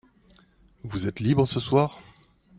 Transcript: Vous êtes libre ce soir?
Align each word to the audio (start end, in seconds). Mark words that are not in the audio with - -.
Vous 0.81 1.05
êtes 1.05 1.19
libre 1.19 1.45
ce 1.45 1.59
soir? 1.59 2.01